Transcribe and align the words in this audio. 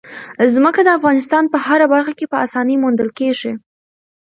ځمکه 0.53 0.81
د 0.83 0.89
افغانستان 0.97 1.43
په 1.53 1.57
هره 1.65 1.85
برخه 1.93 2.13
کې 2.19 2.25
په 2.31 2.37
اسانۍ 2.45 2.75
موندل 2.83 3.09
کېږي. 3.19 3.51